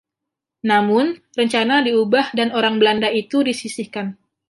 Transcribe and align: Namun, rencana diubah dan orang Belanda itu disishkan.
Namun, 0.69 1.05
rencana 1.39 1.77
diubah 1.87 2.27
dan 2.37 2.47
orang 2.59 2.75
Belanda 2.81 3.09
itu 3.21 3.37
disishkan. 3.49 4.07